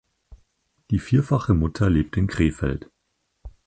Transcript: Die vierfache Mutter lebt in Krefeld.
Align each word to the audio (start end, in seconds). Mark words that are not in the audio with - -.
Die 0.89 0.97
vierfache 0.97 1.53
Mutter 1.53 1.87
lebt 1.87 2.17
in 2.17 2.25
Krefeld. 2.25 2.89